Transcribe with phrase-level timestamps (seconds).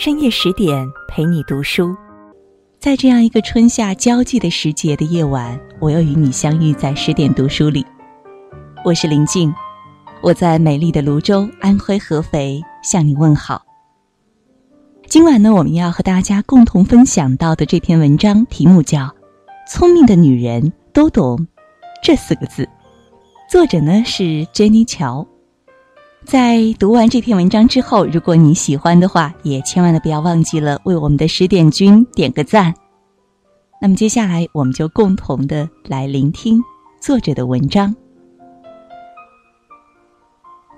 [0.00, 1.92] 深夜十点陪你读书，
[2.78, 7.84] 在这样一个春夏交际的时节的夜晚，我又与你相遇在十点读书里。
[8.84, 9.52] 我是林静，
[10.22, 13.60] 我在美丽的泸州，安徽合肥向你问好。
[15.08, 19.00] 今晚呢，我们要和大家共同分享到的这篇文章题目叫
[19.68, 21.48] 《聪明的女人都懂
[22.04, 22.62] 这四个字》，
[23.50, 25.26] 作者呢是 Jenny 乔。
[26.28, 32.74] 在读完这篇文章之后，如果你喜欢的话，也千万的不要忘记了为我们的十点君点个赞。
[33.80, 36.62] 那么接下来，我们就共同的来聆听
[37.00, 37.96] 作者的文章。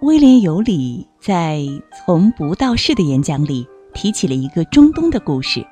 [0.03, 1.57] 威廉尤里在
[2.07, 5.67] 《从不到事》的演讲里提起了一个中东的故事。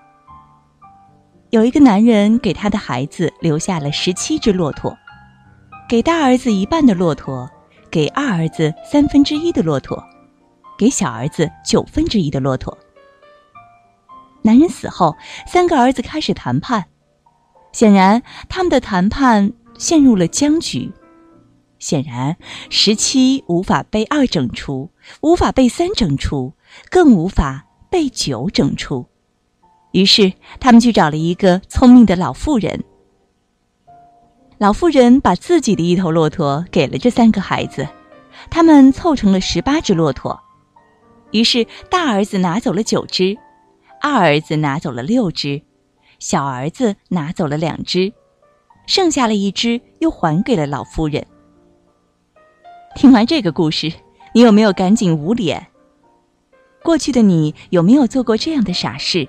[1.51, 4.93] 有一个男人给他的孩子留下了十七只骆驼，
[5.89, 7.49] 给大儿子一半的骆驼。
[7.91, 10.03] 给二儿子三分之一的骆驼，
[10.79, 12.77] 给小儿子九分之一的骆驼。
[14.43, 16.87] 男人死后，三个儿子开始谈判，
[17.73, 20.93] 显然他们的谈判陷入了僵局。
[21.79, 22.37] 显然，
[22.71, 24.91] 十七无法被二整除，
[25.21, 26.55] 无法被三整除，
[26.91, 29.07] 更无法被九整除。
[29.93, 32.85] 于是，他们去找了一个聪明的老妇人。
[34.59, 37.89] 老妇人把自己的一头骆驼给了这三个孩子，
[38.51, 40.41] 他们凑成了十八只骆驼。
[41.31, 43.39] 于是大儿子拿走了九只，
[44.01, 45.63] 二儿子拿走了六只，
[46.19, 48.13] 小儿子拿走了两只，
[48.87, 51.25] 剩下了一只又还给了老妇人。
[52.97, 53.93] 听完这个故事，
[54.35, 55.69] 你有没有赶紧捂脸？
[56.83, 59.29] 过去的你有没有做过这样的傻事？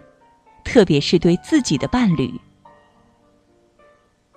[0.63, 2.33] 特别是对自己的伴侣。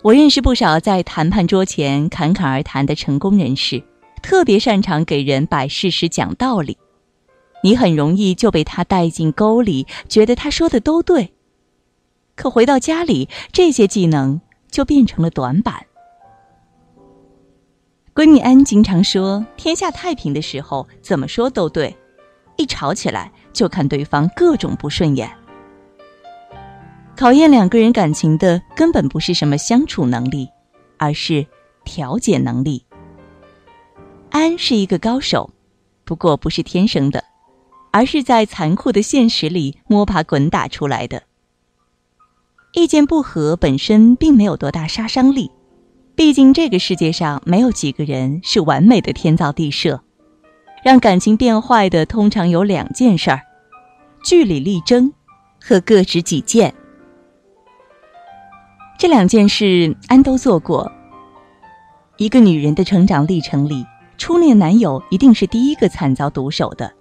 [0.03, 3.81] 我认识不少在谈判桌前侃侃而谈的成功人士，
[4.21, 6.77] 特别擅长给人摆事实、讲道理。
[7.63, 11.33] 你很容易就被他带进沟里，觉得他说的都对。
[12.35, 15.87] 可回到家里，这些技能就变成了短板。
[18.13, 21.95] 闺蜜安经常说：“天下太平的时候，怎么说都对；
[22.57, 25.31] 一吵起来，就看对方各种不顺眼。”
[27.23, 30.49] 考验两个人感情的根本不是什么相处能力，
[30.99, 31.47] 而是
[31.85, 32.85] 调解能力。
[34.31, 35.49] 安是一个高手，
[36.05, 37.23] 不过不是天生的，
[37.93, 41.23] 而是在残酷的现实里摸爬滚打出来的。
[42.73, 45.49] 意见不合本身并没有多大杀伤力，
[46.17, 50.03] 毕竟这个世界上没有几个人是完美的天造地设。
[50.83, 53.43] 让感情变坏的通常有两件事儿：
[54.25, 55.13] 据理力争
[55.61, 56.75] 和各执己见。
[59.03, 60.93] 这两件事，安都做过。
[62.19, 63.85] 一个女人的成长历程里，
[64.17, 66.93] 初恋男友一定是第一个惨遭毒手的。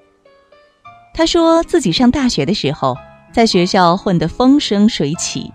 [1.13, 2.97] 她说自己上大学的时候，
[3.31, 5.53] 在学校混得风生水起，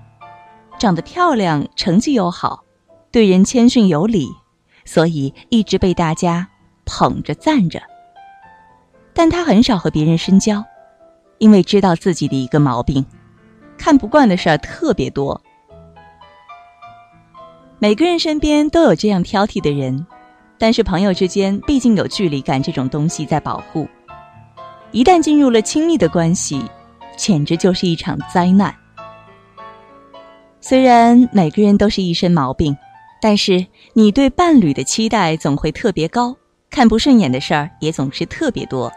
[0.78, 2.62] 长得漂亮，成绩又好，
[3.10, 4.28] 对人谦逊有礼，
[4.84, 6.46] 所以一直被大家
[6.84, 7.82] 捧着赞着。
[9.12, 10.64] 但她很少和别人深交，
[11.38, 13.04] 因为知道自己的一个毛病：
[13.76, 15.42] 看不惯的事儿特别多。
[17.78, 20.06] 每个人身边都有这样挑剔的人，
[20.56, 23.86] 但是朋友之间毕竟有距离感这种东西在保护。
[24.92, 26.64] 一旦进入了亲密的关系，
[27.18, 28.74] 简直就是一场灾难。
[30.58, 32.74] 虽然每个人都是一身毛病，
[33.20, 36.34] 但是你对伴侣的期待总会特别高，
[36.70, 38.90] 看不顺眼的事儿也总是特别多。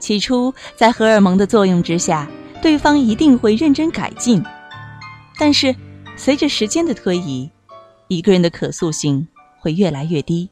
[0.00, 2.28] 起初在荷尔蒙的作用之下，
[2.60, 4.42] 对方一定会认真改进，
[5.38, 5.72] 但是。
[6.16, 7.50] 随着时间的推移，
[8.08, 9.26] 一个人的可塑性
[9.58, 10.48] 会越来越低。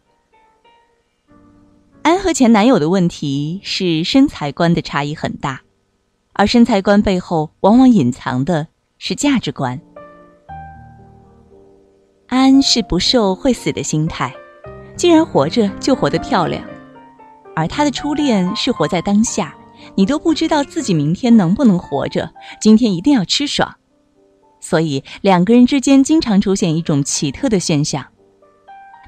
[2.03, 5.61] 安和前男友的问题是身材观的差异很大，
[6.33, 8.67] 而身材观背后往往隐藏的
[8.99, 9.81] 是价值观。
[12.27, 14.35] 安是不瘦会死的心态，
[14.97, 16.65] 既然活着就活得漂亮，
[17.55, 19.55] 而他的初恋是活在当下，
[19.95, 23.77] 你都不知道自己明天能不能活着，今天一定要吃爽。
[24.61, 28.07] 所以两个人之间经常出现一种奇特的现象：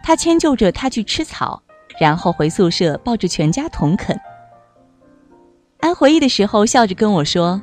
[0.03, 1.63] 他迁就着他去吃草，
[2.01, 4.19] 然后回宿舍抱着全家同啃。
[5.81, 7.61] 安回忆的时候笑着跟我说：“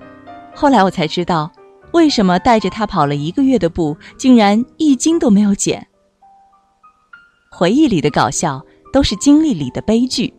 [0.53, 1.51] 后来我才知道，
[1.93, 5.87] 为什么带着他跑了一个月的步，竟然一斤都没有减。”
[7.49, 8.61] 回忆里的搞笑，
[8.93, 10.33] 都是经历里的悲剧。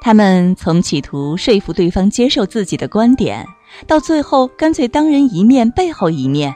[0.00, 3.44] 他们从企图说服对方接受自己的观点。
[3.86, 6.54] 到最后，干脆当人一面，背后一面。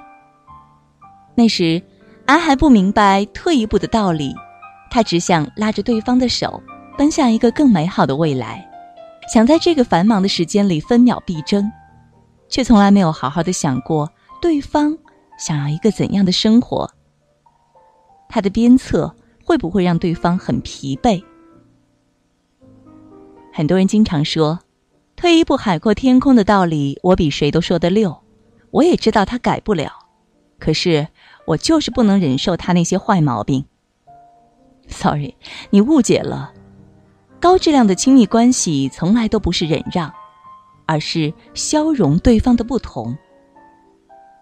[1.34, 1.82] 那时，
[2.26, 4.34] 安还不明白退一步的道理，
[4.90, 6.62] 他只想拉着对方的手，
[6.96, 8.68] 奔向一个更美好的未来，
[9.32, 11.70] 想在这个繁忙的时间里分秒必争，
[12.48, 14.96] 却从来没有好好的想过对方
[15.38, 16.90] 想要一个怎样的生活。
[18.28, 19.14] 他的鞭策
[19.44, 21.22] 会不会让对方很疲惫？
[23.52, 24.58] 很多人经常说，
[25.20, 28.22] 退一步海阔天空的道理，我比谁都说得溜。
[28.70, 29.92] 我也知道他改不了，
[30.58, 31.08] 可是
[31.44, 33.66] 我就是不能忍受他那些坏毛病。
[34.88, 35.34] Sorry，
[35.68, 36.54] 你误解了。
[37.38, 40.10] 高质量的亲密关系从来都不是忍让，
[40.86, 43.14] 而是消融对方的不同。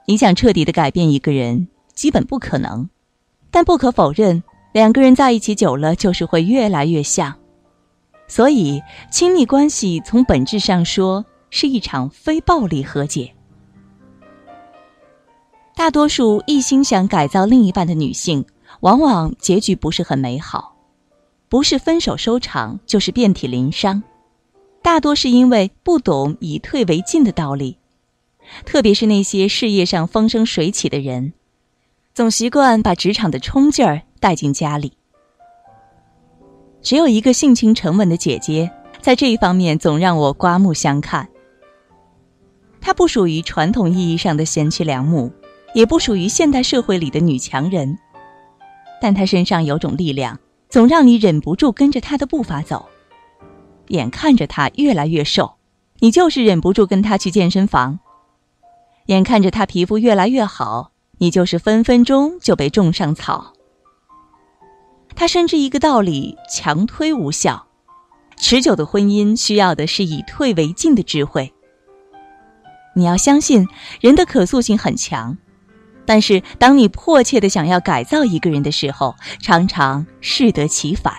[0.07, 2.89] 你想彻底的改变一个人，基本不可能。
[3.51, 7.35] 但不可否认，两个人在一起久了，就是会越来越像。
[8.29, 8.81] 所以，
[9.11, 13.35] 亲密关系从本质上说是一场非暴力和解。
[15.75, 18.45] 大多数一心想改造另一半的女性，
[18.81, 20.77] 往往结局不是很美好。
[21.49, 24.03] 不是分手收场，就是遍体鳞伤，
[24.83, 27.79] 大多是因为不懂以退为进的道理。
[28.67, 31.33] 特别是那些事业上风生水起的人，
[32.13, 34.98] 总习惯把职场的冲劲儿带进家里。
[36.83, 38.71] 只有一个性情沉稳的姐姐，
[39.01, 41.29] 在这一方面总让我刮目相看。
[42.81, 45.33] 她不属于传统意义上的贤妻良母，
[45.75, 47.99] 也不属于现代社会里的女强人，
[49.01, 50.39] 但她身上有种力量。
[50.71, 52.91] 总让你忍不住跟着她的步伐走，
[53.87, 55.55] 眼看着她越来越瘦，
[56.01, 57.99] 你就是忍不住跟她去健身房；
[59.07, 63.55] 眼看着她皮肤越来越好，你就是分分钟就被种上草。
[65.19, 67.67] 他深知一个道理：强推无效，
[68.37, 71.53] 持久的婚姻需要的是以退为进的智慧。
[72.95, 73.67] 你要相信
[74.01, 75.37] 人的可塑性很强。
[76.07, 81.13] 但是，当你迫切的想要改造一个人的时候，常常适得其反。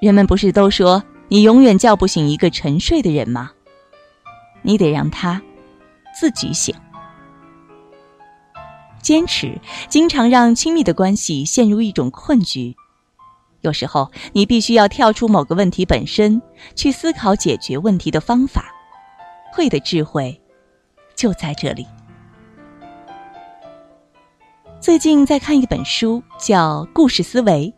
[0.00, 3.50] 人们不是都说你永远叫不醒一个沉睡的人吗？
[4.62, 5.42] 你得让他
[6.16, 6.72] 自己醒。
[9.04, 9.60] 坚持
[9.90, 12.74] 经常让亲密的关系陷入一种困局。
[13.60, 16.40] 有时候，你必须要跳出某个问题本身，
[16.74, 18.64] 去思考解决问题的方法。
[19.52, 20.40] 会的智慧
[21.14, 21.86] 就在这里。
[24.80, 27.72] 最近在看一本书，叫《故事思维》，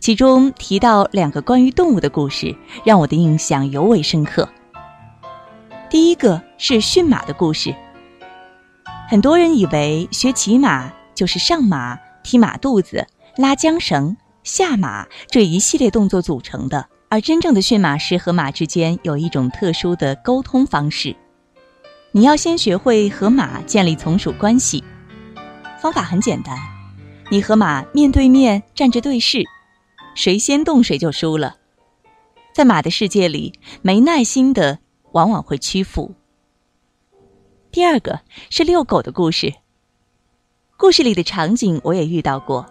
[0.00, 2.54] 其中提到两个关于动物的故事，
[2.84, 4.48] 让我的印象尤为深刻。
[5.88, 7.74] 第一个是驯马的故事。
[9.14, 13.06] 很多人以为学骑马就是上马、踢马肚子、
[13.36, 21.14] 拉缰绳、下马这一系列动作组成的，而真正的驯马师和马之间有一种特殊的沟通方式。
[22.10, 24.82] 你要先学会和马建立从属关系。
[25.80, 26.58] 方法很简单，
[27.30, 29.44] 你和马面对面站着对视，
[30.16, 31.54] 谁先动谁就输了。
[32.52, 34.80] 在马的世界里，没耐心的
[35.12, 36.16] 往往会屈服。
[37.74, 39.52] 第二个是遛狗的故事。
[40.76, 42.64] 故事里的场景我也遇到过。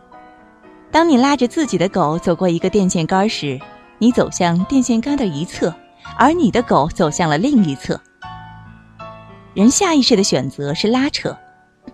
[0.91, 3.59] 当你拉着自己的狗走过一个电线杆时，
[3.97, 5.75] 你走向电线杆的一侧，
[6.17, 7.99] 而你的狗走向了另一侧。
[9.53, 11.37] 人下意识的选择是拉扯。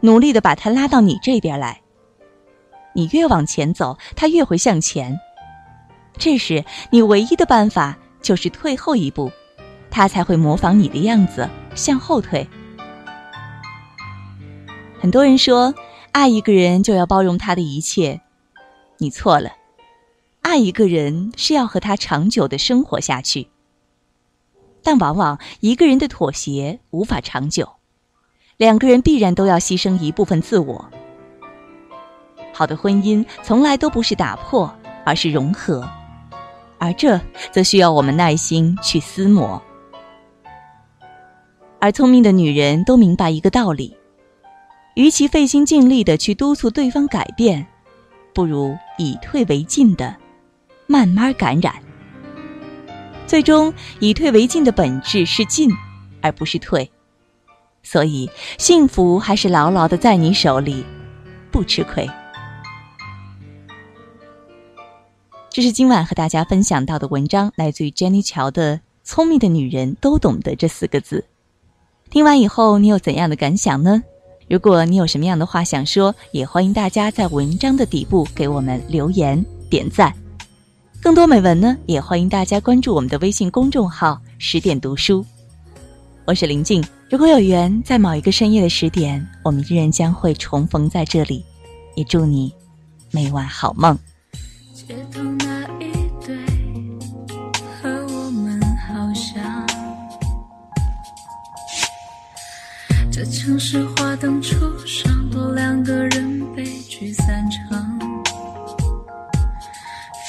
[0.02, 1.82] 努力的把它拉到你这边来。
[2.94, 5.20] 你越往前走，它越会向前。
[6.16, 9.32] 这时，你唯一的办法就是退后一步，
[9.90, 12.48] 它才会模仿你的样子向后退。
[15.02, 15.74] 很多人说，
[16.12, 18.20] 爱一个人就要包容他的一切，
[18.98, 19.50] 你错了。
[20.42, 23.48] 爱一个人是要和他长久的生活下去，
[24.84, 27.70] 但往往一个人的妥协无法长久。
[28.58, 30.90] 两个人必然都要牺牲一部分自我。
[32.52, 34.70] 好的婚姻从来都不是打破，
[35.06, 35.88] 而是融合，
[36.78, 37.18] 而这
[37.52, 39.62] 则需要我们耐心去厮磨。
[41.80, 43.96] 而聪明的女人都明白一个道理：，
[44.96, 47.66] 与其费心尽力的去督促对方改变，
[48.34, 50.16] 不如以退为进的
[50.88, 51.74] 慢慢感染。
[53.26, 55.70] 最终，以退为进的本质是进，
[56.22, 56.90] 而不是退。
[57.84, 60.84] 所以，幸福还是牢牢的在你手里，
[61.52, 62.10] 不吃亏。
[65.50, 71.26] 这是今晚和大家分享到的文章，来自于 Jenny 乔的《聪明的女人都懂得这四个字》。
[72.12, 74.04] 听完以后，你有怎样的感想呢？
[74.50, 80.12] 如果你有什么样的话想说，也欢迎大家在文章的底部给我们留言点赞。
[81.00, 85.24] 更多美文呢，也欢迎大家关注我们的微信公众号“十点读书”。
[86.26, 86.84] 我是林静。
[87.12, 91.46] 如果有缘，在某一个深夜的十点，我们依然将会重逢在这里。
[91.96, 92.52] 也祝你
[93.12, 93.98] 每晚好梦。
[94.74, 95.22] 街头
[103.40, 107.98] 城市花灯初上，多两个人悲剧散场。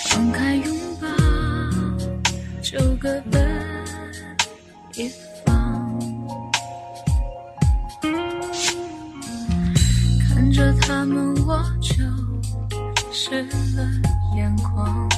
[0.07, 1.09] 放开拥抱，
[2.63, 3.45] 就各奔
[4.95, 5.11] 一
[5.45, 5.99] 方。
[10.29, 12.05] 看着他们，我就
[13.13, 13.91] 湿了
[14.37, 15.09] 眼眶。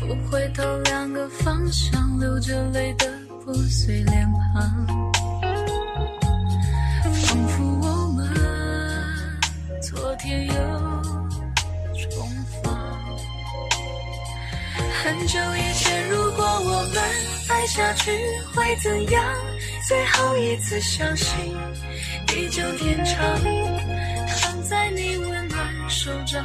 [0.00, 3.06] 不回头，两个方向，流着泪的
[3.46, 4.86] 破碎脸庞，
[7.12, 8.28] 仿佛我们
[9.80, 10.52] 昨天又
[12.10, 12.28] 重
[12.60, 12.74] 逢。
[15.00, 17.00] 很久以前，如果我们
[17.48, 18.10] 爱下去
[18.52, 19.22] 会怎样？
[19.86, 21.54] 最后一次相信，
[22.26, 23.16] 地久天长，
[24.26, 26.44] 躺在你温暖手掌，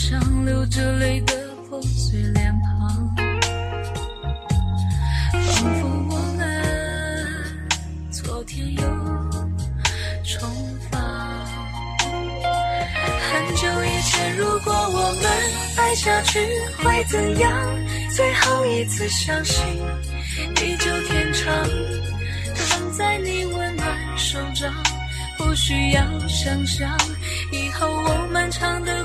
[0.00, 1.34] 上，流着泪的
[1.68, 3.14] 破碎脸庞，
[5.30, 6.40] 仿佛我们
[8.10, 8.82] 昨天又
[10.24, 10.48] 重
[10.90, 10.98] 逢。
[13.30, 15.30] 很久以前，如果我们
[15.76, 16.40] 爱下去
[16.78, 17.52] 会怎样？
[18.16, 19.62] 最后一次相信，
[20.54, 21.54] 地久天长，
[22.56, 24.72] 躺在你温暖手掌，
[25.36, 26.90] 不需要想象。
[27.52, 29.04] 以后我漫长的